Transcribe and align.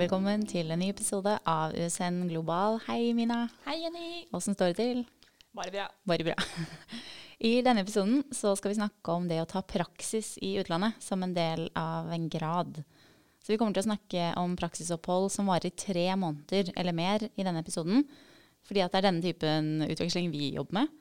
hjertelig 0.00 0.16
velkommen 0.16 0.44
til 0.48 0.70
en 0.72 0.80
ny 0.80 0.86
episode 0.94 1.32
av 1.44 1.74
USN 1.76 2.22
Global. 2.30 2.78
Hei, 2.86 3.12
Mina. 3.12 3.50
Hei, 3.66 3.82
Jenny. 3.82 4.22
Åssen 4.32 4.54
står 4.56 4.70
det 4.72 4.76
til? 4.78 5.00
Bare 5.52 5.72
bra. 5.74 5.82
Bare 6.08 6.24
bra. 6.24 6.36
I 7.50 7.60
denne 7.60 7.82
episoden 7.84 8.22
så 8.32 8.54
skal 8.56 8.72
vi 8.72 8.78
snakke 8.78 9.12
om 9.12 9.26
det 9.28 9.42
å 9.42 9.48
ta 9.50 9.60
praksis 9.60 10.38
i 10.40 10.54
utlandet 10.62 10.96
som 11.04 11.20
en 11.20 11.34
del 11.36 11.66
av 11.76 12.08
en 12.14 12.28
grad. 12.32 12.78
Så 13.44 13.52
vi 13.52 13.58
kommer 13.60 13.76
til 13.76 13.82
å 13.82 13.90
snakke 13.90 14.30
om 14.40 14.54
praksisopphold 14.56 15.28
som 15.34 15.50
varer 15.52 15.68
i 15.68 15.76
tre 15.76 16.06
måneder 16.16 16.72
eller 16.80 16.96
mer 16.96 17.26
i 17.28 17.44
denne 17.44 17.60
episoden. 17.60 18.06
Fordi 18.64 18.84
at 18.86 18.94
det 18.94 19.02
er 19.02 19.08
denne 19.10 19.24
typen 19.26 19.84
utveksling 19.84 20.32
vi 20.32 20.54
jobber 20.54 20.78
med. 20.78 20.94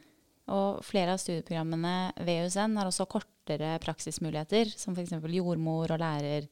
Og 0.52 0.84
flere 0.84 1.16
av 1.16 1.22
studieprogrammene 1.24 2.18
ved 2.20 2.50
USN 2.50 2.76
har 2.76 2.90
også 2.90 3.08
kortere 3.08 3.78
praksismuligheter, 3.80 4.76
som 4.76 4.98
f.eks. 4.98 5.16
jordmor 5.24 5.96
og 5.96 6.04
lærer. 6.04 6.50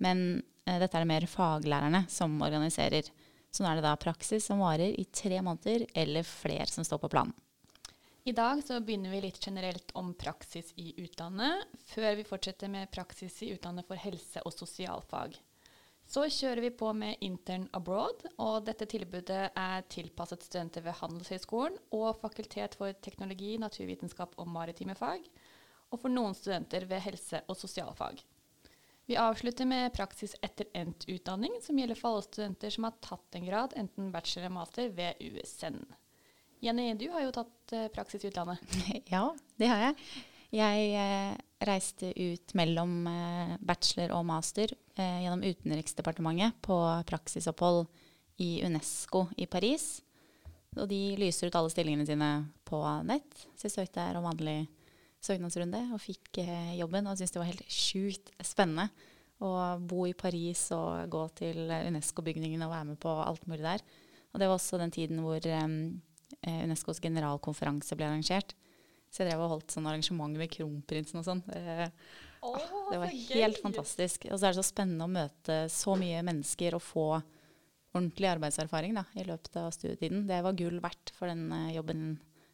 Men 0.00 0.40
dette 0.66 0.96
er 0.96 1.04
det 1.04 1.10
mer 1.10 1.26
faglærerne 1.26 2.04
som 2.12 2.34
organiserer. 2.42 3.08
Så 3.52 3.62
nå 3.64 3.68
er 3.70 3.80
det 3.80 3.86
da 3.86 3.96
praksis 4.00 4.46
som 4.48 4.62
varer 4.62 4.94
i 4.96 5.04
tre 5.12 5.40
måneder, 5.44 5.86
eller 5.94 6.24
flere 6.24 6.70
som 6.70 6.86
står 6.86 7.02
på 7.02 7.10
planen. 7.12 7.34
I 8.24 8.32
dag 8.32 8.60
så 8.62 8.76
begynner 8.80 9.10
vi 9.10 9.20
litt 9.24 9.40
generelt 9.42 9.90
om 9.98 10.12
praksis 10.14 10.68
i 10.78 10.92
utlandet, 11.02 11.66
før 11.90 12.14
vi 12.14 12.26
fortsetter 12.26 12.70
med 12.70 12.90
praksis 12.94 13.40
i 13.42 13.50
utlandet 13.56 13.88
for 13.88 13.98
helse- 13.98 14.44
og 14.46 14.54
sosialfag. 14.54 15.34
Så 16.06 16.28
kjører 16.30 16.62
vi 16.62 16.70
på 16.76 16.92
med 16.94 17.18
Intern 17.24 17.66
Abroad, 17.74 18.22
og 18.38 18.62
dette 18.66 18.86
tilbudet 18.90 19.42
er 19.58 19.86
tilpasset 19.90 20.46
studenter 20.46 20.84
ved 20.86 20.98
Handelshøyskolen 21.00 21.78
og 21.98 22.20
Fakultet 22.20 22.76
for 22.78 22.94
teknologi, 23.02 23.56
naturvitenskap 23.58 24.38
og 24.38 24.50
maritime 24.54 24.94
fag, 24.94 25.26
og 25.90 26.02
for 26.04 26.12
noen 26.12 26.36
studenter 26.38 26.86
ved 26.86 27.02
helse- 27.02 27.42
og 27.48 27.58
sosialfag. 27.58 28.22
Vi 29.06 29.16
avslutter 29.18 29.66
med 29.66 29.92
praksis 29.94 30.36
etter 30.42 30.68
endt 30.78 31.08
utdanning, 31.10 31.52
som 31.62 31.78
gjelder 31.78 31.98
for 31.98 32.14
alle 32.14 32.26
studenter 32.26 32.70
som 32.70 32.86
har 32.86 33.00
tatt 33.02 33.34
en 33.38 33.46
grad, 33.46 33.74
enten 33.76 34.12
bachelor 34.12 34.46
eller 34.46 34.54
master, 34.54 34.92
ved 34.94 35.18
USN. 35.20 35.80
Jenny, 36.62 36.92
du 36.94 37.08
har 37.10 37.24
jo 37.24 37.32
tatt 37.34 37.74
eh, 37.74 37.88
praksis 37.90 38.22
i 38.22 38.30
utlandet. 38.30 38.62
Ja, 39.10 39.24
det 39.58 39.66
har 39.66 39.82
jeg. 39.88 39.96
Jeg 40.54 40.92
eh, 41.00 41.32
reiste 41.66 42.12
ut 42.14 42.54
mellom 42.54 43.00
eh, 43.10 43.56
bachelor 43.58 44.14
og 44.18 44.26
master 44.28 44.74
gjennom 44.92 45.40
Utenriksdepartementet 45.40 46.58
på 46.62 46.76
praksisopphold 47.08 47.86
i 48.44 48.60
Unesco 48.62 49.24
i 49.40 49.46
Paris. 49.48 50.02
Og 50.76 50.84
de 50.90 51.00
lyser 51.18 51.48
ut 51.48 51.56
alle 51.56 51.72
stillingene 51.72 52.06
sine 52.06 52.28
på 52.68 52.78
nett. 53.08 53.46
Så 53.56 53.66
jeg 53.66 53.74
søkte 53.74 54.04
her 54.04 54.20
om 54.20 54.28
vanlig 54.28 54.66
søknadsrunde 55.22 55.84
og 55.94 56.02
fikk 56.02 56.42
eh, 56.42 56.76
jobben. 56.80 57.08
Og 57.08 57.18
syntes 57.18 57.34
det 57.34 57.42
var 57.42 57.50
helt 57.50 57.66
sjukt 57.70 58.32
spennende 58.44 58.88
å 59.42 59.52
bo 59.80 60.06
i 60.06 60.14
Paris 60.14 60.68
og 60.76 61.10
gå 61.10 61.22
til 61.38 61.66
Unesco-bygningen 61.66 62.62
og 62.62 62.72
være 62.72 62.88
med 62.92 63.00
på 63.02 63.12
alt 63.24 63.46
mulig 63.50 63.64
der. 63.64 63.84
Og 64.32 64.40
det 64.40 64.48
var 64.48 64.56
også 64.56 64.80
den 64.80 64.92
tiden 64.94 65.20
hvor 65.24 65.44
um, 65.44 65.76
Unescos 66.46 67.02
generalkonferanse 67.02 67.98
ble 67.98 68.08
arrangert. 68.08 68.54
Så 69.12 69.22
jeg 69.22 69.32
drev 69.32 69.42
og 69.44 69.56
holdt 69.58 69.74
sånn 69.74 69.88
arrangement 69.90 70.38
med 70.40 70.48
kronprinsen 70.54 71.20
og 71.20 71.26
sånn. 71.26 71.42
Det, 71.44 71.88
oh, 72.48 72.62
det 72.88 73.00
var 73.02 73.10
helt 73.12 73.58
gøy. 73.58 73.62
fantastisk. 73.66 74.24
Og 74.30 74.38
så 74.38 74.48
er 74.48 74.54
det 74.54 74.62
så 74.62 74.70
spennende 74.70 75.04
å 75.04 75.12
møte 75.12 75.58
så 75.72 75.98
mye 76.00 76.22
mennesker 76.24 76.78
og 76.78 76.84
få 76.86 77.06
ordentlig 77.92 78.30
arbeidserfaring 78.30 78.96
da, 78.96 79.04
i 79.20 79.26
løpet 79.28 79.58
av 79.60 79.68
studietiden. 79.76 80.24
Det 80.30 80.38
var 80.46 80.56
gull 80.56 80.78
verdt 80.80 81.12
for 81.18 81.28
den 81.28 81.44
uh, 81.52 81.68
jobben, 81.74 82.06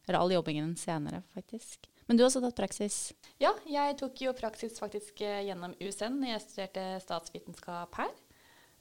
eller 0.03 0.19
all 0.19 0.35
jobbingen 0.35 0.75
senere, 0.79 1.23
faktisk. 1.31 1.87
Men 2.09 2.17
du 2.17 2.23
har 2.23 2.31
også 2.31 2.41
tatt 2.41 2.57
praksis? 2.57 2.95
Ja, 3.37 3.51
jeg 3.69 3.99
tok 3.99 4.17
jo 4.23 4.33
praksis 4.33 4.79
faktisk 4.81 5.21
eh, 5.21 5.43
gjennom 5.45 5.75
USN. 5.77 6.17
Jeg 6.25 6.41
studerte 6.41 6.85
statsvitenskap 7.03 7.99
her. 8.01 8.09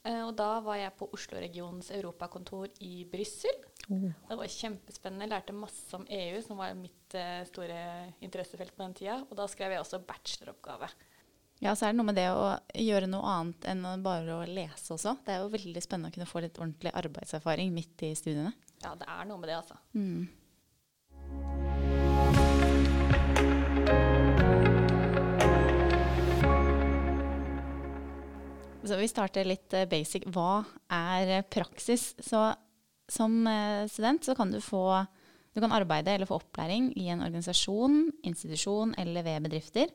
Eh, 0.08 0.22
og 0.24 0.32
da 0.38 0.54
var 0.64 0.78
jeg 0.80 0.94
på 0.96 1.10
Oslo-regionens 1.12 1.90
europakontor 1.92 2.72
i 2.88 3.02
Brussel. 3.12 3.60
Oh. 3.92 4.08
Det 4.30 4.38
var 4.40 4.54
kjempespennende. 4.54 5.26
Jeg 5.26 5.34
lærte 5.34 5.56
masse 5.56 5.92
om 5.98 6.08
EU, 6.08 6.40
som 6.46 6.60
var 6.60 6.72
mitt 6.78 7.18
uh, 7.20 7.44
store 7.48 7.78
interessefelt 8.24 8.72
på 8.72 8.86
den 8.86 8.96
tida. 8.96 9.20
Og 9.28 9.36
da 9.36 9.44
skrev 9.52 9.76
jeg 9.76 9.84
også 9.84 10.00
bacheloroppgave. 10.08 10.88
Ja, 11.60 11.74
så 11.74 11.84
er 11.84 11.92
det 11.92 11.98
noe 11.98 12.08
med 12.08 12.16
det 12.16 12.28
å 12.32 12.50
gjøre 12.80 13.12
noe 13.12 13.28
annet 13.34 13.64
enn 13.68 13.86
bare 14.04 14.40
å 14.40 14.48
lese 14.48 14.94
også. 14.94 15.18
Det 15.26 15.34
er 15.34 15.42
jo 15.42 15.52
veldig 15.52 15.84
spennende 15.84 16.12
å 16.12 16.16
kunne 16.16 16.32
få 16.32 16.44
litt 16.44 16.60
ordentlig 16.60 16.96
arbeidserfaring 16.96 17.72
midt 17.74 18.08
i 18.08 18.14
studiene. 18.16 18.56
Ja, 18.84 18.94
det 18.96 19.08
er 19.10 19.26
noe 19.28 19.42
med 19.42 19.50
det, 19.50 19.58
altså. 19.58 19.76
Mm. 19.98 20.28
Så 28.88 28.96
vi 28.96 29.08
starter 29.10 29.44
litt 29.44 29.74
uh, 29.76 29.84
basic. 29.88 30.24
Hva 30.32 30.62
er 30.92 31.32
uh, 31.38 31.46
praksis? 31.52 32.14
Så 32.24 32.40
som 33.08 33.34
uh, 33.44 33.84
student 33.90 34.24
så 34.24 34.36
kan 34.38 34.52
du 34.52 34.60
få 34.64 35.04
du 35.56 35.62
kan 35.64 35.72
arbeide 35.74 36.12
eller 36.14 36.28
få 36.28 36.36
opplæring 36.38 36.92
i 37.00 37.08
en 37.10 37.24
organisasjon, 37.24 38.12
institusjon 38.22 38.92
eller 39.00 39.24
ved 39.26 39.48
bedrifter. 39.48 39.90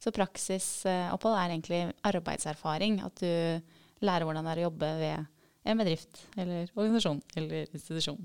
Så 0.00 0.12
praksisopphold 0.14 1.36
er 1.36 1.52
egentlig 1.52 1.80
arbeidserfaring. 2.08 3.02
At 3.04 3.20
du 3.20 4.06
lærer 4.06 4.24
hvordan 4.24 4.46
det 4.46 4.54
er 4.54 4.62
å 4.62 4.66
jobbe 4.70 4.90
ved 5.02 5.68
en 5.68 5.82
bedrift 5.82 6.22
eller 6.40 6.72
organisasjon 6.72 7.20
eller 7.36 7.68
institusjon. 7.68 8.22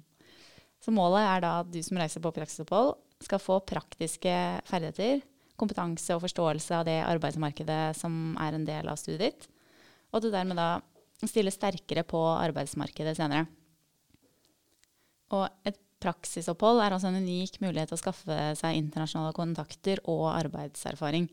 Så 0.79 0.93
målet 0.95 1.25
er 1.25 1.43
da 1.43 1.53
at 1.65 1.69
du 1.73 1.81
som 1.83 1.99
reiser 1.99 2.23
på 2.23 2.31
praksisopphold, 2.37 2.95
skal 3.27 3.43
få 3.43 3.59
praktiske 3.67 4.33
ferdigheter, 4.69 5.19
kompetanse 5.59 6.15
og 6.15 6.23
forståelse 6.23 6.79
av 6.79 6.87
det 6.87 7.01
arbeidsmarkedet 7.03 7.97
som 7.99 8.37
er 8.39 8.55
en 8.55 8.67
del 8.69 8.87
av 8.87 9.01
studiet 9.01 9.25
ditt 9.25 9.49
og 10.09 10.19
at 10.19 10.25
du 10.25 10.31
dermed 10.33 10.57
da 10.59 10.69
stiller 11.27 11.53
sterkere 11.53 12.05
på 12.07 12.19
arbeidsmarkedet 12.39 13.17
senere. 13.17 13.47
Og 15.35 15.45
et 15.67 15.77
praksisopphold 15.99 16.79
er 16.81 16.95
altså 16.95 17.11
en 17.11 17.19
unik 17.19 17.59
mulighet 17.61 17.91
til 17.91 17.97
å 17.97 18.01
skaffe 18.01 18.37
seg 18.57 18.79
internasjonale 18.79 19.35
kontakter 19.35 20.01
og 20.09 20.29
arbeidserfaring. 20.31 21.27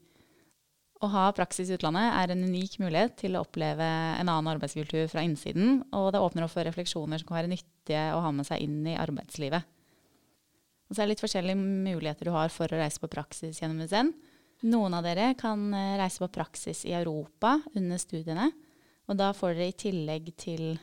Å 1.04 1.08
ha 1.12 1.26
praksis 1.36 1.68
i 1.68 1.76
utlandet 1.76 2.08
er 2.08 2.32
en 2.32 2.44
unik 2.48 2.78
mulighet 2.80 3.18
til 3.20 3.36
å 3.36 3.42
oppleve 3.44 3.84
en 3.84 4.30
annen 4.32 4.48
arbeidskultur 4.54 5.10
fra 5.12 5.22
innsiden, 5.26 5.82
og 5.94 6.08
det 6.14 6.22
åpner 6.24 6.46
opp 6.46 6.54
for 6.54 6.66
refleksjoner 6.66 7.20
som 7.20 7.28
kan 7.28 7.42
være 7.42 7.52
nyttige 7.52 8.04
å 8.16 8.22
ha 8.24 8.30
med 8.32 8.48
seg 8.48 8.64
inn 8.64 8.80
i 8.88 8.96
arbeidslivet. 8.98 9.68
Og 10.86 10.94
så 10.94 11.02
er 11.02 11.06
det 11.06 11.16
litt 11.16 11.24
forskjellige 11.24 11.58
muligheter 11.60 12.28
du 12.28 12.32
har 12.34 12.52
for 12.54 12.70
å 12.70 12.80
reise 12.80 13.02
på 13.02 13.10
praksis 13.12 13.60
gjennom 13.60 13.82
USN. 13.84 14.14
Noen 14.70 14.96
av 14.96 15.04
dere 15.04 15.34
kan 15.38 15.68
reise 16.00 16.22
på 16.22 16.30
praksis 16.32 16.84
i 16.88 16.94
Europa 16.96 17.58
under 17.76 18.00
studiene. 18.00 18.48
Og 19.06 19.18
da 19.18 19.30
får 19.36 19.54
dere 19.54 19.70
i 19.70 19.78
tillegg 19.78 20.32
til 20.38 20.76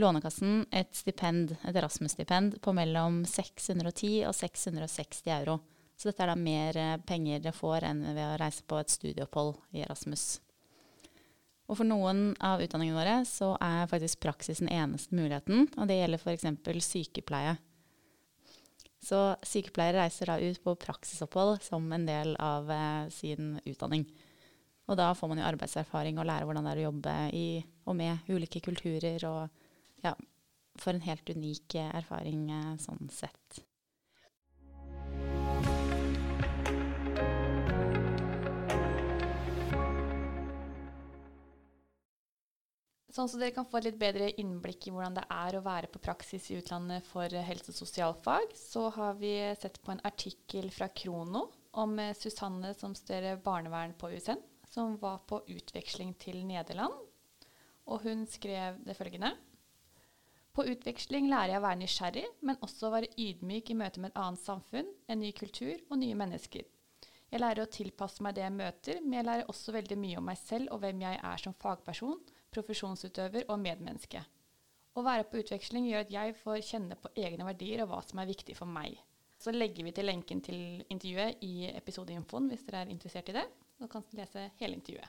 Lånekassen 0.00 0.66
et 0.72 0.92
stipend, 0.94 1.56
et 1.66 1.76
Erasmus-stipend 1.76 2.60
på 2.62 2.74
mellom 2.76 3.24
610 3.26 4.20
og 4.28 4.36
660 4.36 5.24
euro. 5.40 5.58
Så 5.96 6.08
dette 6.08 6.24
er 6.24 6.30
da 6.30 6.36
mer 6.38 6.76
eh, 6.80 7.00
penger 7.04 7.42
dere 7.42 7.56
får 7.56 7.88
enn 7.90 8.04
ved 8.14 8.22
å 8.24 8.36
reise 8.40 8.64
på 8.64 8.78
et 8.80 8.92
studieopphold 8.92 9.58
i 9.76 9.82
Erasmus. 9.84 10.38
Og 11.70 11.78
for 11.78 11.86
noen 11.86 12.32
av 12.42 12.62
utdanningene 12.64 12.98
våre 12.98 13.18
så 13.28 13.52
er 13.62 13.90
faktisk 13.90 14.22
praksis 14.24 14.62
den 14.62 14.72
eneste 14.74 15.14
muligheten, 15.14 15.68
og 15.76 15.90
det 15.90 16.00
gjelder 16.00 16.22
f.eks. 16.22 16.86
sykepleie. 16.86 17.58
Så 19.00 19.20
sykepleiere 19.46 20.02
reiser 20.02 20.32
da 20.32 20.38
ut 20.40 20.58
på 20.64 20.74
praksisopphold 20.82 21.60
som 21.64 21.86
en 21.94 22.08
del 22.08 22.34
av 22.42 22.70
eh, 22.74 23.06
sin 23.14 23.54
utdanning. 23.64 24.06
Og 24.90 24.98
da 24.98 25.12
får 25.14 25.30
man 25.30 25.38
jo 25.38 25.46
arbeidserfaring 25.46 26.18
og 26.18 26.26
lærer 26.26 26.48
hvordan 26.48 26.66
det 26.66 26.70
er 26.74 26.82
å 26.82 26.86
jobbe 26.88 27.16
i 27.38 27.46
og 27.86 27.94
med 27.94 28.30
ulike 28.34 28.62
kulturer. 28.64 29.22
Og 29.28 30.02
ja, 30.02 30.16
får 30.82 30.96
en 30.96 31.04
helt 31.06 31.30
unik 31.30 31.76
eh, 31.78 31.92
erfaring 32.00 32.48
eh, 32.50 32.72
sånn 32.82 33.12
sett. 33.14 33.60
Sånn 43.10 43.26
så 43.30 43.38
dere 43.38 43.54
kan 43.54 43.66
få 43.66 43.78
et 43.78 43.88
litt 43.88 43.98
bedre 43.98 44.28
innblikk 44.42 44.86
i 44.86 44.92
hvordan 44.94 45.16
det 45.18 45.26
er 45.34 45.54
å 45.58 45.64
være 45.64 45.90
på 45.90 46.02
praksis 46.02 46.50
i 46.50 46.58
utlandet 46.58 47.06
for 47.06 47.30
helse- 47.30 47.70
og 47.70 47.78
sosialfag, 47.78 48.54
så 48.58 48.88
har 48.98 49.18
vi 49.22 49.34
sett 49.58 49.78
på 49.82 49.94
en 49.94 50.02
artikkel 50.06 50.70
fra 50.74 50.90
Krono 50.90 51.46
om 51.78 51.98
eh, 52.02 52.14
Susanne 52.18 52.74
som 52.74 52.98
studerer 52.98 53.38
barnevern 53.38 53.94
på 53.94 54.10
USN 54.16 54.49
som 54.70 54.96
var 55.02 55.22
på 55.26 55.42
utveksling 55.50 56.14
til 56.22 56.44
Nederland. 56.46 56.94
Og 57.90 58.02
hun 58.06 58.26
skrev 58.26 58.78
det 58.86 58.96
følgende. 58.96 59.32
På 60.54 60.64
utveksling 60.66 61.28
lærer 61.30 61.54
jeg 61.54 61.60
å 61.60 61.64
være 61.64 61.78
nysgjerrig, 61.80 62.26
men 62.46 62.58
også 62.62 62.88
å 62.88 62.94
være 62.94 63.12
ydmyk 63.18 63.70
i 63.70 63.78
møte 63.78 64.02
med 64.02 64.12
et 64.12 64.20
annet 64.20 64.42
samfunn, 64.42 64.88
en 65.06 65.22
ny 65.22 65.30
kultur 65.34 65.76
og 65.88 66.00
nye 66.00 66.18
mennesker. 66.18 66.66
Jeg 67.30 67.42
lærer 67.42 67.62
å 67.62 67.70
tilpasse 67.70 68.22
meg 68.26 68.34
det 68.34 68.42
jeg 68.42 68.56
møter, 68.56 68.98
men 69.04 69.20
jeg 69.20 69.26
lærer 69.28 69.50
også 69.52 69.74
veldig 69.74 69.98
mye 70.02 70.18
om 70.18 70.26
meg 70.26 70.38
selv 70.40 70.74
og 70.74 70.82
hvem 70.82 71.04
jeg 71.04 71.20
er 71.30 71.42
som 71.42 71.54
fagperson, 71.62 72.18
profesjonsutøver 72.50 73.46
og 73.46 73.62
medmenneske. 73.62 74.24
Å 74.98 75.04
være 75.06 75.28
på 75.30 75.38
utveksling 75.38 75.86
gjør 75.86 76.02
at 76.02 76.14
jeg 76.16 76.34
får 76.40 76.58
kjenne 76.66 76.98
på 76.98 77.12
egne 77.14 77.46
verdier 77.46 77.84
og 77.84 77.92
hva 77.92 78.02
som 78.02 78.18
er 78.18 78.30
viktig 78.30 78.58
for 78.58 78.66
meg. 78.66 78.98
Så 79.38 79.54
legger 79.54 79.86
vi 79.86 79.94
til 79.94 80.10
lenken 80.10 80.42
til 80.44 80.82
intervjuet 80.90 81.46
i 81.46 81.70
episodeinfoen 81.70 82.50
hvis 82.50 82.66
dere 82.66 82.82
er 82.82 82.90
interessert 82.92 83.30
i 83.30 83.38
det 83.38 83.46
da 83.80 83.88
kan 83.88 84.02
du 84.10 84.16
lese 84.18 84.50
hele 84.60 84.76
intervjuet. 84.76 85.08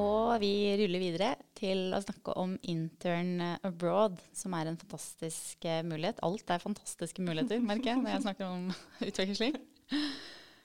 Og 0.00 0.34
vi 0.40 0.52
ruller 0.82 1.00
videre 1.00 1.30
til 1.56 1.94
å 1.96 2.00
snakke 2.04 2.34
om 2.40 2.52
Intern 2.68 3.40
Abroad, 3.64 4.20
som 4.36 4.52
er 4.56 4.68
en 4.68 4.76
fantastisk 4.80 5.64
eh, 5.64 5.80
mulighet. 5.84 6.20
Alt 6.24 6.52
er 6.52 6.62
fantastiske 6.62 7.24
muligheter, 7.24 7.64
merker 7.64 7.94
jeg 7.94 8.02
når 8.02 8.14
jeg 8.14 8.26
snakker 8.28 8.52
om 8.52 8.68
utveksling. 9.08 9.56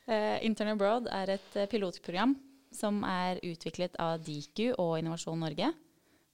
Uh, 0.06 0.38
Intern 0.46 0.76
Abroad 0.76 1.08
er 1.08 1.38
et 1.38 1.58
eh, 1.58 1.72
pilotprogram 1.72 2.36
som 2.76 3.00
er 3.08 3.40
utviklet 3.48 3.96
av 4.04 4.20
Diku 4.28 4.74
og 4.76 5.00
Innovasjon 5.00 5.40
Norge. 5.40 5.72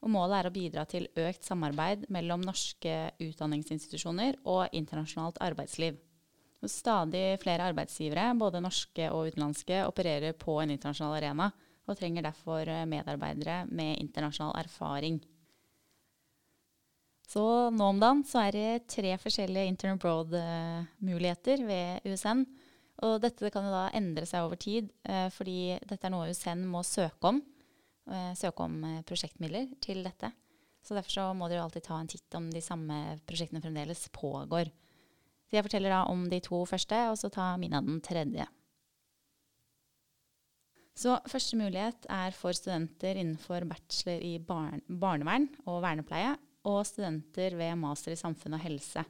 Og 0.02 0.10
målet 0.10 0.40
er 0.40 0.50
å 0.50 0.54
bidra 0.54 0.86
til 0.90 1.08
økt 1.22 1.46
samarbeid 1.46 2.08
mellom 2.14 2.42
norske 2.46 3.12
utdanningsinstitusjoner 3.22 4.40
og 4.50 4.74
internasjonalt 4.74 5.38
arbeidsliv. 5.44 6.00
Stadig 6.62 7.40
flere 7.42 7.68
arbeidsgivere, 7.72 8.32
både 8.38 8.62
norske 8.62 9.10
og 9.14 9.32
utenlandske, 9.32 9.84
opererer 9.90 10.38
på 10.38 10.60
en 10.62 10.74
internasjonal 10.74 11.18
arena 11.18 11.52
og 11.90 11.98
trenger 11.98 12.26
derfor 12.26 12.70
medarbeidere 12.90 13.64
med 13.70 13.98
internasjonal 14.02 14.58
erfaring. 14.62 15.22
Så 17.32 17.44
nå 17.72 17.86
om 17.94 18.00
dagen 18.02 18.26
så 18.28 18.44
er 18.48 18.56
det 18.56 18.90
tre 18.92 19.14
forskjellige 19.22 19.70
intern 19.72 19.96
abroad-muligheter 19.96 21.64
ved 21.64 22.10
USN. 22.10 22.44
Og 23.08 23.22
dette 23.24 23.50
kan 23.54 23.66
jo 23.66 23.72
da 23.72 23.86
endre 23.98 24.28
seg 24.30 24.46
over 24.46 24.60
tid, 24.60 24.90
eh, 25.08 25.30
fordi 25.34 25.78
dette 25.88 26.06
er 26.06 26.14
noe 26.14 26.28
USN 26.30 26.66
må 26.70 26.84
søke 26.86 27.32
om. 27.32 27.40
Søke 28.36 28.66
om 28.66 28.80
eh, 28.88 29.02
prosjektmidler 29.08 29.70
til 29.84 30.02
dette. 30.06 30.32
Så 30.82 30.96
derfor 30.98 31.14
så 31.14 31.26
må 31.38 31.50
dere 31.50 31.66
alltid 31.66 31.86
ta 31.86 32.00
en 32.02 32.10
titt 32.10 32.38
om 32.38 32.48
de 32.50 32.62
samme 32.64 33.20
prosjektene 33.30 33.62
fremdeles 33.62 34.08
pågår. 34.16 34.72
Så 35.46 35.58
jeg 35.58 35.68
forteller 35.68 35.94
da 35.94 36.02
om 36.10 36.26
de 36.32 36.40
to 36.42 36.64
første, 36.66 36.98
og 37.12 37.20
så 37.20 37.30
tar 37.30 37.60
Mina 37.62 37.82
den 37.84 38.00
tredje. 38.02 38.48
Så 40.98 41.16
første 41.30 41.58
mulighet 41.58 42.06
er 42.12 42.34
for 42.36 42.56
studenter 42.56 43.18
innenfor 43.20 43.66
bachelor 43.70 44.24
i 44.26 44.36
barn 44.44 44.82
barnevern 44.88 45.48
og 45.66 45.82
vernepleie, 45.86 46.36
og 46.68 46.84
studenter 46.86 47.56
ved 47.58 47.78
master 47.80 48.14
i 48.14 48.20
samfunn 48.20 48.58
og 48.58 48.62
helse. 48.62 49.04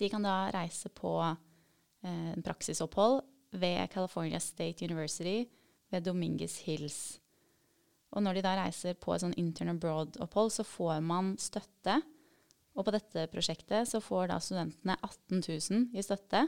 De 0.00 0.08
kan 0.10 0.24
da 0.24 0.50
reise 0.54 0.88
på 0.90 1.12
eh, 1.20 2.32
praksisopphold 2.44 3.20
ved 3.54 3.88
California 3.92 4.40
State 4.40 4.84
University 4.84 5.44
ved 5.92 6.06
Dominguez 6.06 6.58
Hills. 6.64 7.20
Og 8.14 8.22
når 8.22 8.38
de 8.38 8.44
da 8.46 8.54
reiser 8.60 8.96
på 8.98 9.14
et 9.14 9.24
sånn 9.24 9.36
intern 9.40 9.74
abroad-opphold, 9.74 10.52
så 10.54 10.66
får 10.66 11.02
man 11.02 11.34
støtte. 11.42 11.98
Og 12.74 12.86
på 12.86 12.94
dette 12.94 13.26
prosjektet 13.30 13.90
så 13.90 14.00
får 14.02 14.30
da 14.30 14.38
studentene 14.42 14.96
18 15.00 15.42
000 15.42 15.98
i 15.98 16.04
støtte 16.04 16.46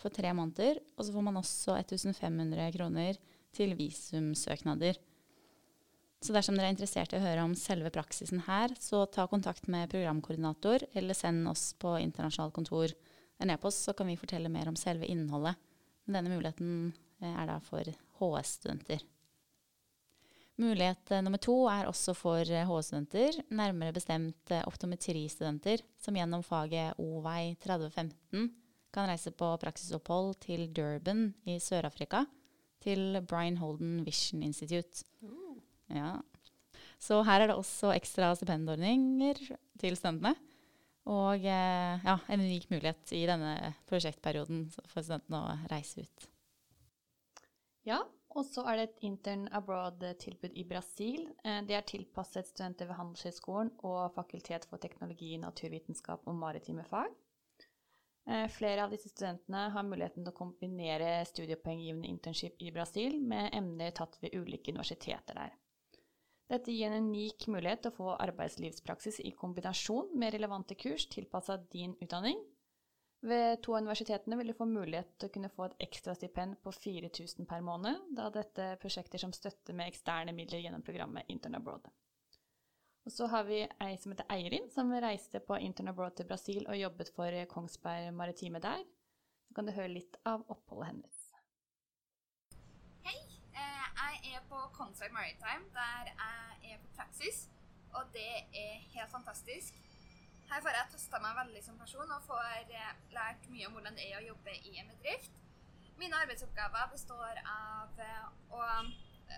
for 0.00 0.12
tre 0.14 0.32
måneder. 0.36 0.80
Og 0.96 1.06
så 1.06 1.14
får 1.14 1.26
man 1.28 1.40
også 1.40 1.76
1500 1.78 2.72
kroner 2.76 3.20
til 3.52 3.74
visumsøknader. 3.76 5.00
Så 6.22 6.34
dersom 6.34 6.54
dere 6.54 6.70
er 6.70 6.76
interessert 6.76 7.12
i 7.12 7.18
å 7.18 7.24
høre 7.24 7.44
om 7.44 7.54
selve 7.58 7.90
praksisen 7.92 8.44
her, 8.46 8.72
så 8.78 9.02
ta 9.10 9.26
kontakt 9.26 9.66
med 9.72 9.90
programkoordinator, 9.90 10.84
eller 10.94 11.18
send 11.18 11.48
oss 11.50 11.72
på 11.82 11.96
internasjonalt 11.98 12.54
kontor 12.54 12.94
en 13.42 13.50
e-post, 13.50 13.82
så 13.82 13.94
kan 13.98 14.06
vi 14.06 14.18
fortelle 14.20 14.52
mer 14.52 14.70
om 14.70 14.78
selve 14.78 15.08
innholdet. 15.10 15.58
Denne 16.06 16.30
muligheten 16.30 16.92
eh, 17.18 17.32
er 17.32 17.48
da 17.50 17.58
for 17.64 17.82
HS-studenter. 18.20 19.02
Mulighet 20.60 21.10
eh, 21.14 21.22
nummer 21.24 21.40
to 21.40 21.54
er 21.72 21.88
også 21.88 22.12
for 22.16 22.44
HS-studenter, 22.44 23.38
eh, 23.40 23.54
nærmere 23.56 23.94
bestemt 23.96 24.52
optometristudenter, 24.66 25.84
som 26.02 26.18
gjennom 26.18 26.44
faget 26.44 26.98
O-vei 27.00 27.54
3015 27.62 28.50
kan 28.92 29.08
reise 29.08 29.32
på 29.32 29.48
praksisopphold 29.62 30.34
til 30.44 30.66
Durban 30.76 31.30
i 31.48 31.56
Sør-Afrika, 31.62 32.26
til 32.82 33.22
Brian 33.28 33.56
Holden 33.56 34.02
Vision 34.04 34.42
Institute. 34.44 35.06
Ja. 35.88 36.18
Så 37.00 37.22
her 37.26 37.42
er 37.42 37.50
det 37.50 37.56
også 37.56 37.94
ekstra 37.96 38.34
stipendordninger 38.36 39.40
til 39.80 39.96
studentene. 39.96 40.34
Og 41.10 41.42
eh, 41.42 42.04
ja, 42.04 42.18
en 42.30 42.44
unik 42.44 42.68
mulighet 42.70 43.14
i 43.16 43.24
denne 43.26 43.72
prosjektperioden 43.90 44.68
for 44.70 45.02
studentene 45.02 45.40
å 45.40 45.56
reise 45.72 46.04
ut. 46.04 46.28
Ja, 47.88 48.04
og 48.32 48.46
så 48.48 48.64
er 48.68 48.78
det 48.78 48.84
et 48.88 49.02
intern 49.08 49.48
abroad-tilbud 49.52 50.54
i 50.56 50.64
Brasil. 50.68 51.26
Eh, 51.44 51.60
det 51.68 51.76
er 51.76 51.84
tilpasset 51.88 52.48
studenter 52.48 52.88
ved 52.88 52.98
Handelshøyskolen 52.98 53.72
og 53.84 54.14
Fakultet 54.14 54.64
for 54.70 54.80
teknologi, 54.80 55.34
naturvitenskap 55.40 56.24
og 56.26 56.38
maritime 56.40 56.84
fag. 56.88 57.12
Eh, 58.30 58.46
flere 58.54 58.84
av 58.84 58.92
disse 58.94 59.10
studentene 59.10 59.66
har 59.74 59.86
muligheten 59.86 60.22
til 60.22 60.30
å 60.30 60.36
kombinere 60.36 61.10
studiepoenggivende 61.26 62.08
internship 62.08 62.60
i 62.62 62.70
Brasil 62.74 63.18
med 63.18 63.50
emner 63.58 63.90
tatt 63.98 64.16
ved 64.22 64.36
ulike 64.38 64.70
universiteter 64.70 65.36
der. 65.40 65.58
Dette 66.52 66.72
gir 66.74 66.92
en 66.92 67.08
unik 67.08 67.48
mulighet 67.50 67.84
til 67.84 67.92
å 67.92 67.96
få 67.96 68.14
arbeidslivspraksis 68.20 69.22
i 69.24 69.32
kombinasjon 69.36 70.12
med 70.20 70.34
relevante 70.34 70.76
kurs 70.78 71.06
tilpassa 71.10 71.56
din 71.72 71.96
utdanning. 72.02 72.38
Ved 73.22 73.60
to 73.62 73.76
av 73.76 73.84
universitetene 73.84 74.36
vil 74.36 74.48
du 74.50 74.54
få 74.58 74.66
mulighet 74.66 75.12
til 75.14 75.28
å 75.28 75.32
kunne 75.36 75.50
få 75.54 75.68
et 75.68 75.82
ekstrastipend 75.84 76.56
på 76.64 76.72
4000 76.74 77.46
per 77.46 77.60
måned, 77.62 78.08
da 78.18 78.24
dette 78.34 78.64
er 78.72 78.80
prosjekter 78.82 79.22
som 79.22 79.34
støtter 79.36 79.76
med 79.78 79.92
eksterne 79.92 80.34
midler 80.34 80.64
gjennom 80.64 80.82
programmet 80.82 81.30
Intern 81.30 81.54
Abroad. 81.54 81.86
Og 83.06 83.14
så 83.14 83.28
har 83.30 83.46
vi 83.46 83.60
ei 83.62 83.92
som 84.02 84.10
heter 84.14 84.26
Eirin, 84.30 84.66
som 84.74 84.90
reiste 85.04 85.38
på 85.46 85.58
Intern 85.62 85.92
Abroad 85.92 86.16
til 86.18 86.26
Brasil 86.26 86.66
og 86.66 86.78
jobbet 86.80 87.12
for 87.14 87.38
Kongsberg 87.54 88.10
Maritime 88.14 88.58
der. 88.62 88.82
Så 89.46 89.54
kan 89.54 89.70
du 89.70 89.74
høre 89.76 89.94
litt 89.94 90.18
av 90.26 90.42
oppholdet 90.50 90.90
hennes. 90.90 91.22
Hei, 93.06 93.16
Jeg 93.54 94.34
er 94.34 94.42
på 94.50 94.66
Kongsberg 94.74 95.14
Maritime, 95.14 95.70
der 95.78 96.10
jeg 96.10 96.74
er 96.74 96.82
på 96.82 96.90
praksis. 96.98 97.46
Og 97.94 98.02
det 98.14 98.30
er 98.50 98.82
helt 98.96 99.10
fantastisk. 99.14 99.78
Her 100.52 100.60
får 100.60 100.74
jeg 100.76 100.88
testa 100.92 101.18
meg 101.24 101.36
veldig 101.38 101.60
som 101.64 101.78
person 101.80 102.10
og 102.12 102.24
får 102.26 102.72
eh, 102.76 102.88
lært 103.16 103.46
mye 103.48 103.68
om 103.70 103.76
hvordan 103.78 103.94
det 103.96 104.04
er 104.04 104.18
å 104.18 104.26
jobbe 104.26 104.52
i 104.68 104.74
en 104.82 104.90
bedrift. 104.90 105.38
Mine 105.96 106.18
arbeidsoppgaver 106.20 106.90
består 106.92 107.38
av 107.48 108.02
eh, 108.04 108.26
å 108.52 108.66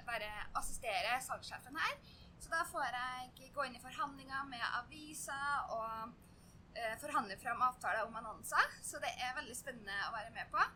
bare 0.09 0.31
assistere 0.59 1.13
salgssjefen 1.23 1.79
her. 1.79 1.95
Så 2.43 2.51
da 2.51 2.65
får 2.67 2.99
jeg 2.99 3.53
gå 3.55 3.67
inn 3.69 3.79
i 3.79 3.85
forhandlinger 3.85 4.49
med 4.51 4.65
aviser 4.81 5.71
og 5.77 6.19
eh, 6.75 6.99
forhandle 7.05 7.39
fram 7.39 7.63
avtaler 7.63 8.09
om 8.09 8.19
annonser. 8.19 8.75
Så 8.83 8.99
det 9.05 9.15
er 9.15 9.39
veldig 9.39 9.55
spennende 9.55 10.01
å 10.09 10.17
være 10.17 10.35
med 10.35 10.51
på. 10.51 10.67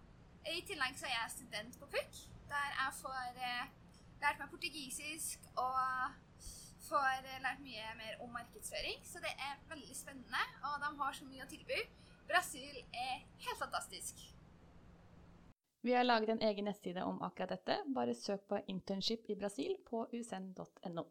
I 0.54 0.62
tillegg 0.70 1.02
så 1.02 1.10
er 1.10 1.16
jeg 1.16 1.34
student 1.34 1.82
på 1.82 1.90
PUC, 1.96 2.22
der 2.46 2.70
jeg 2.78 2.94
får 3.02 3.42
lært 4.22 4.38
meg 4.38 4.54
portugisisk 4.54 5.50
og 5.58 6.14
får 6.88 7.28
lært 7.44 7.62
mye 7.64 7.92
mer 8.00 8.24
om 8.24 8.32
markedsføring. 8.34 8.98
Så 9.04 9.22
det 9.24 9.34
er 9.36 9.60
veldig 9.70 9.96
spennende, 9.96 10.42
og 10.64 10.80
de 10.84 10.90
har 11.02 11.16
så 11.18 11.28
mye 11.28 11.44
å 11.44 11.50
tilby. 11.52 11.78
Brasil 12.28 12.82
er 12.92 13.22
helt 13.44 13.60
fantastisk. 13.60 14.26
Vi 15.86 15.94
har 15.94 16.02
laget 16.04 16.34
en 16.34 16.42
egen 16.42 16.66
nettside 16.66 17.04
om 17.06 17.22
akkurat 17.22 17.54
dette. 17.54 17.78
Bare 17.94 18.14
søk 18.14 18.48
på 18.48 18.58
'internship 18.66 19.30
i 19.30 19.38
Brasil' 19.38 19.78
på 19.90 20.06
usn.no. 20.12 21.04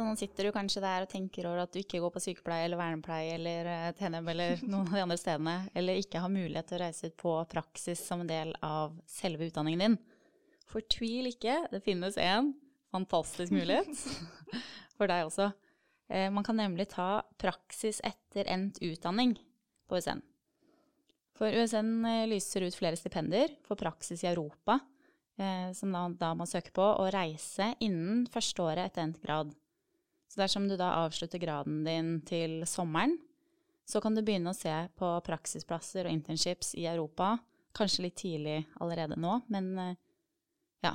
Så 0.00 0.04
nå 0.08 0.14
sitter 0.16 0.46
du 0.48 0.54
kanskje 0.54 0.80
der 0.80 1.04
og 1.04 1.10
tenker 1.12 1.44
over 1.44 1.60
at 1.60 1.74
du 1.74 1.82
ikke 1.82 1.98
går 2.00 2.12
på 2.14 2.20
sykepleie 2.24 2.64
eller 2.64 2.78
vernepleie 2.80 3.34
eller 3.34 3.66
eh, 3.68 3.88
TNM 3.98 4.30
eller 4.32 4.62
noen 4.72 4.86
av 4.88 4.94
de 4.96 5.02
andre 5.02 5.18
stedene, 5.20 5.56
eller 5.76 6.00
ikke 6.00 6.22
har 6.24 6.32
mulighet 6.32 6.70
til 6.70 6.78
å 6.78 6.86
reise 6.86 7.10
ut 7.10 7.16
på 7.20 7.34
praksis 7.50 8.00
som 8.08 8.22
en 8.22 8.30
del 8.30 8.54
av 8.64 8.94
selve 9.04 9.50
utdanningen 9.50 9.84
din. 9.84 9.98
Fortvil 10.72 11.28
ikke, 11.34 11.58
det 11.68 11.82
finnes 11.84 12.16
en 12.16 12.48
fantastisk 12.88 13.52
mulighet 13.52 13.92
for 14.96 15.12
deg 15.12 15.26
også. 15.28 15.50
Eh, 16.08 16.32
man 16.32 16.48
kan 16.48 16.56
nemlig 16.62 16.88
ta 16.96 17.10
praksis 17.36 18.00
etter 18.00 18.48
endt 18.48 18.80
utdanning 18.80 19.36
på 19.84 20.00
USN. 20.00 20.24
For 21.36 21.52
USN 21.52 21.92
eh, 22.08 22.26
lyser 22.32 22.64
ut 22.64 22.80
flere 22.80 22.96
stipender 22.96 23.52
for 23.68 23.76
praksis 23.76 24.24
i 24.24 24.32
Europa, 24.32 24.80
som 25.72 25.92
da, 25.92 26.02
da 26.20 26.34
man 26.36 26.48
søker 26.48 26.72
på, 26.76 26.84
å 26.84 27.06
reise 27.12 27.70
innen 27.80 28.26
første 28.28 28.60
året 28.60 28.90
etter 28.90 29.06
endt 29.06 29.22
grad. 29.24 29.54
Så 30.30 30.38
dersom 30.38 30.68
du 30.70 30.76
da 30.78 30.92
avslutter 31.02 31.42
graden 31.42 31.82
din 31.82 32.20
til 32.26 32.60
sommeren, 32.68 33.16
så 33.90 33.98
kan 34.02 34.14
du 34.14 34.22
begynne 34.22 34.52
å 34.52 34.56
se 34.56 34.72
på 34.98 35.08
praksisplasser 35.26 36.06
og 36.06 36.14
internships 36.14 36.76
i 36.78 36.86
Europa, 36.86 37.32
kanskje 37.74 38.04
litt 38.04 38.18
tidlig 38.20 38.60
allerede 38.82 39.18
nå, 39.18 39.40
men 39.50 39.72
eh, 39.78 39.96
ja, 40.86 40.94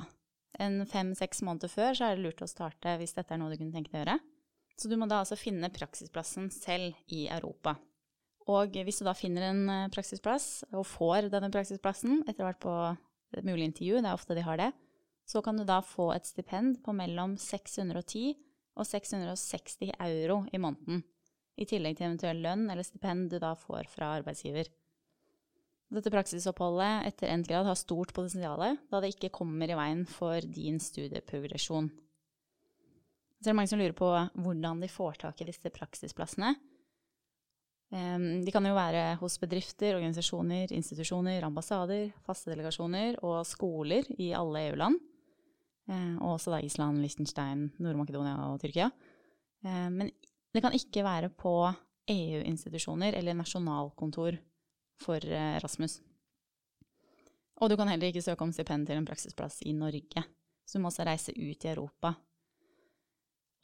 en 0.60 0.80
fem-seks 0.88 1.42
måneder 1.44 1.68
før 1.72 1.96
så 1.96 2.06
er 2.06 2.16
det 2.16 2.24
lurt 2.24 2.40
å 2.44 2.48
starte 2.48 2.96
hvis 2.96 3.12
dette 3.16 3.36
er 3.36 3.40
noe 3.42 3.52
du 3.52 3.58
kunne 3.60 3.76
tenke 3.76 3.92
deg 3.92 4.00
å 4.00 4.02
gjøre. 4.04 4.16
Så 4.76 4.88
du 4.88 4.96
må 5.00 5.08
da 5.08 5.20
altså 5.22 5.38
finne 5.40 5.72
praksisplassen 5.72 6.48
selv 6.52 6.96
i 7.12 7.26
Europa. 7.32 7.76
Og 8.52 8.76
hvis 8.86 9.00
du 9.00 9.06
da 9.08 9.16
finner 9.16 9.50
en 9.50 9.62
eh, 9.68 9.92
praksisplass, 9.92 10.64
og 10.72 10.88
får 10.88 11.28
denne 11.32 11.52
praksisplassen 11.52 12.22
etter 12.24 12.46
vært 12.46 12.62
på 12.64 12.74
et 13.36 13.44
mulig 13.44 13.68
intervju, 13.72 14.00
det 14.00 14.08
er 14.08 14.16
ofte 14.16 14.36
de 14.38 14.44
har 14.46 14.60
det, 14.60 14.72
så 15.26 15.42
kan 15.42 15.58
du 15.58 15.64
da 15.66 15.82
få 15.84 16.12
et 16.14 16.28
stipend 16.28 16.78
på 16.86 16.94
mellom 16.96 17.34
610 17.40 18.36
og 18.76 18.86
660 18.86 19.92
euro 19.96 20.42
i 20.52 20.60
måneden. 20.60 21.02
I 21.56 21.64
tillegg 21.68 21.96
til 21.96 22.10
eventuell 22.10 22.42
lønn 22.44 22.66
eller 22.68 22.84
stipend 22.84 23.30
du 23.32 23.38
da 23.40 23.54
får 23.56 23.88
fra 23.88 24.12
arbeidsgiver. 24.18 24.68
Dette 25.96 26.10
praksisoppholdet 26.12 27.06
etter 27.08 27.30
endt 27.30 27.48
grad 27.48 27.68
har 27.68 27.78
stort 27.78 28.12
potensial, 28.12 28.76
da 28.90 29.00
det 29.00 29.14
ikke 29.14 29.32
kommer 29.32 29.70
i 29.70 29.78
veien 29.78 30.02
for 30.10 30.42
din 30.42 30.80
studieprogresjon. 30.82 31.88
Så 33.40 33.48
er 33.48 33.52
det 33.52 33.58
mange 33.60 33.70
som 33.70 33.80
lurer 33.80 33.96
på 33.96 34.08
hvordan 34.10 34.80
de 34.82 34.90
får 34.90 35.20
tak 35.22 35.40
i 35.40 35.46
disse 35.48 35.70
praksisplassene. 35.70 36.56
De 37.86 38.50
kan 38.50 38.66
jo 38.66 38.74
være 38.74 39.14
hos 39.20 39.36
bedrifter, 39.38 39.94
organisasjoner, 39.94 40.72
institusjoner, 40.74 41.44
ambassader, 41.46 42.08
faste 42.26 42.50
delegasjoner 42.50 43.20
og 43.22 43.44
skoler 43.46 44.08
i 44.18 44.32
alle 44.34 44.64
EU-land. 44.72 44.98
Eh, 45.90 46.16
og 46.18 46.36
også 46.36 46.54
da 46.54 46.60
Island, 46.64 47.00
Liechtenstein, 47.02 47.70
Nord-Makedonia 47.78 48.36
og 48.50 48.60
Tyrkia. 48.62 48.90
Men 49.66 50.12
det 50.54 50.60
kan 50.62 50.74
ikke 50.76 51.02
være 51.02 51.30
på 51.34 51.50
EU-institusjoner 52.12 53.16
eller 53.18 53.34
nasjonalkontor 53.34 54.36
for 55.02 55.24
Rasmus. 55.64 55.96
Og 57.56 57.72
du 57.72 57.74
kan 57.80 57.88
heller 57.90 58.12
ikke 58.12 58.22
søke 58.22 58.44
om 58.44 58.52
stipend 58.54 58.86
til 58.86 59.00
en 59.00 59.08
praksisplass 59.08 59.64
i 59.66 59.72
Norge. 59.74 60.22
Så 60.62 60.78
du 60.78 60.84
må 60.84 60.92
også 60.92 61.08
reise 61.08 61.34
ut 61.34 61.64
i 61.64 61.72
Europa. 61.72 62.12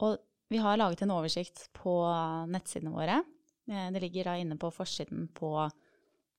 Og 0.03 0.17
vi 0.51 0.59
har 0.59 0.81
laget 0.81 1.05
en 1.05 1.15
oversikt 1.15 1.69
på 1.77 1.95
nettsidene 2.51 2.91
våre 2.91 3.21
Eh, 3.67 3.91
det 3.91 3.99
ligger 3.99 4.27
da 4.27 4.35
inne 4.37 4.57
på 4.59 4.71
forsiden 4.71 5.27
på 5.33 5.69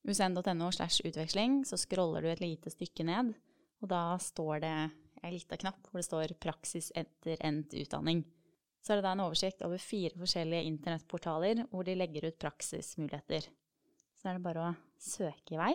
usn.no 0.05 0.71
slash 0.73 1.05
utveksling. 1.05 1.65
Så 1.65 1.77
scroller 1.77 2.23
du 2.23 2.31
et 2.31 2.41
lite 2.41 2.71
stykke 2.71 3.05
ned, 3.05 3.35
og 3.83 3.89
da 3.89 4.19
står 4.21 4.61
det 4.65 4.77
ei 5.25 5.35
lita 5.35 5.59
knapp 5.61 5.89
hvor 5.89 6.01
det 6.01 6.09
står 6.09 6.37
'praksis 6.39 6.93
etter 6.95 7.41
endt 7.41 7.75
utdanning'. 7.75 8.25
Så 8.85 8.93
er 8.93 9.01
det 9.01 9.07
da 9.07 9.13
en 9.17 9.25
oversikt 9.25 9.63
over 9.65 9.81
fire 9.81 10.13
forskjellige 10.21 10.69
internettportaler 10.69 11.65
hvor 11.71 11.85
de 11.85 11.97
legger 11.97 12.29
ut 12.29 12.39
praksismuligheter. 12.39 13.49
Så 14.21 14.29
er 14.29 14.37
det 14.37 14.45
bare 14.45 14.65
å 14.69 14.77
søke 15.01 15.57
i 15.57 15.61
vei. 15.61 15.73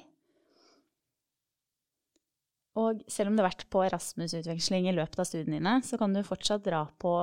Og 2.78 3.02
selv 3.10 3.32
om 3.32 3.36
du 3.36 3.42
har 3.42 3.50
vært 3.50 3.66
på 3.74 3.82
Erasmus-utveksling 3.84 4.88
i 4.88 4.94
løpet 4.94 5.20
av 5.20 5.28
studiene 5.28 5.58
dine, 5.58 5.80
så 5.82 5.98
kan 5.98 6.14
du 6.14 6.22
fortsatt 6.24 6.64
dra 6.64 6.86
på 7.02 7.14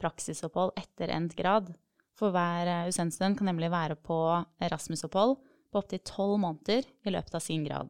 praksisopphold 0.00 0.76
etter 0.78 1.12
endt 1.14 1.34
grad. 1.38 1.72
For 2.20 2.34
hver 2.34 2.68
eh, 2.68 2.88
USN-student 2.90 3.38
kan 3.38 3.48
nemlig 3.48 3.72
være 3.72 3.96
på 3.96 4.18
Erasmus-opphold 4.60 5.38
på 5.70 5.80
opptil 5.80 6.02
tolv 6.04 6.36
måneder 6.42 6.84
i 7.06 7.14
løpet 7.14 7.36
av 7.38 7.44
sin 7.44 7.64
grad. 7.64 7.88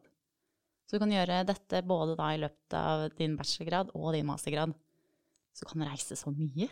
Så 0.91 0.97
du 0.97 1.05
kan 1.05 1.13
gjøre 1.15 1.37
dette 1.47 1.79
både 1.87 2.17
da 2.19 2.33
i 2.35 2.41
løpet 2.41 2.75
av 2.75 3.05
din 3.15 3.37
bachelorgrad 3.39 3.93
og 3.95 4.09
din 4.11 4.27
mastergrad. 4.27 4.73
Så 5.55 5.63
du 5.63 5.69
kan 5.69 5.85
reise 5.87 6.17
så 6.19 6.33
mye. 6.35 6.67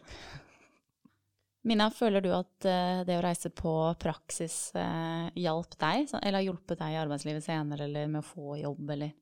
Mina, 1.69 1.88
føler 1.91 2.23
du 2.23 2.27
at 2.35 2.67
uh, 2.67 3.05
det 3.07 3.15
å 3.15 3.23
reise 3.23 3.51
på 3.55 3.71
praksis 3.99 4.73
uh, 4.75 5.31
hjalp 5.39 5.79
deg, 5.79 6.11
eller 6.19 6.39
har 6.41 6.45
hjulpet 6.49 6.83
deg 6.83 6.95
i 6.97 6.99
arbeidslivet 6.99 7.47
senere, 7.47 7.88
eller 7.88 8.11
med 8.11 8.19
å 8.19 8.27
få 8.27 8.57
jobb, 8.59 8.83
eller? 8.95 9.15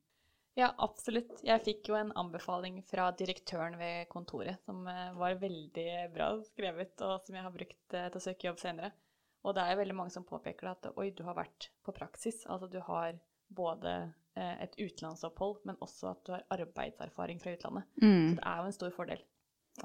Ja, 0.58 0.72
absolutt. 0.82 1.36
Jeg 1.46 1.62
fikk 1.62 1.92
jo 1.92 1.94
en 1.94 2.08
anbefaling 2.18 2.80
fra 2.82 3.12
direktøren 3.14 3.76
ved 3.78 4.08
kontoret 4.10 4.58
som 4.66 4.80
eh, 4.90 5.12
var 5.14 5.36
veldig 5.38 5.90
bra 6.10 6.32
skrevet, 6.48 6.96
og 7.06 7.22
som 7.22 7.36
jeg 7.38 7.44
har 7.44 7.54
brukt 7.54 7.94
eh, 7.94 8.08
til 8.08 8.18
å 8.18 8.24
søke 8.24 8.48
jobb 8.48 8.58
senere. 8.58 8.90
Og 9.46 9.54
det 9.54 9.62
er 9.62 9.78
veldig 9.78 9.94
mange 9.94 10.10
som 10.10 10.26
påpeker 10.26 10.72
at 10.72 10.88
oi, 10.96 11.12
du 11.14 11.22
har 11.28 11.38
vært 11.38 11.68
på 11.86 11.94
praksis. 11.94 12.42
Altså 12.50 12.66
du 12.72 12.80
har 12.88 13.20
både 13.54 13.92
eh, 13.94 14.10
et 14.64 14.74
utenlandsopphold, 14.78 15.62
men 15.68 15.78
også 15.84 16.12
at 16.12 16.24
du 16.26 16.34
har 16.34 16.44
arbeidserfaring 16.54 17.40
fra 17.42 17.54
utlandet. 17.56 17.88
Mm. 18.02 18.26
Så 18.30 18.34
det 18.40 18.44
er 18.50 18.60
jo 18.60 18.68
en 18.68 18.76
stor 18.76 18.92
fordel. 18.96 19.24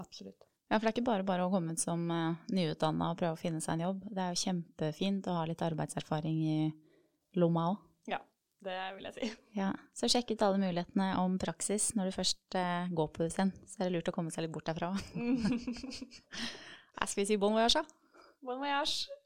Absolutt. 0.02 0.50
Ja, 0.70 0.78
for 0.78 0.88
det 0.88 0.92
er 0.92 0.96
ikke 0.96 1.10
bare 1.12 1.26
bare 1.28 1.46
å 1.46 1.52
komme 1.54 1.76
ut 1.76 1.82
som 1.82 2.06
uh, 2.10 2.38
nyutdanna 2.54 3.12
og 3.12 3.20
prøve 3.20 3.38
å 3.38 3.40
finne 3.42 3.62
seg 3.62 3.76
en 3.76 3.88
jobb. 3.90 4.06
Det 4.10 4.24
er 4.24 4.34
jo 4.34 4.44
kjempefint 4.44 5.28
å 5.30 5.40
ha 5.42 5.48
litt 5.50 5.62
arbeidserfaring 5.66 6.40
i 6.44 6.58
lomma 7.38 7.72
òg. 7.74 7.82
Det 8.64 8.76
vil 8.96 9.08
jeg 9.10 9.16
si. 9.18 9.30
Ja, 9.60 9.72
Så 9.96 10.10
sjekk 10.12 10.34
ut 10.34 10.46
alle 10.46 10.62
mulighetene 10.62 11.14
om 11.22 11.36
praksis 11.42 11.92
når 11.98 12.10
du 12.10 12.16
først 12.16 12.58
uh, 12.60 12.88
går 12.96 13.10
på 13.16 13.28
USN. 13.28 13.52
Så 13.68 13.82
er 13.82 13.90
det 13.90 13.98
lurt 13.98 14.12
å 14.12 14.16
komme 14.16 14.32
seg 14.34 14.46
litt 14.46 14.54
bort 14.56 14.70
derfra. 14.70 14.94
Skal 17.04 17.20
vi 17.24 17.28
si 17.28 17.40
bon 17.42 17.56
voyage, 17.58 17.82
da? 17.82 18.24
Bon 18.44 18.62
voyage. 18.62 19.23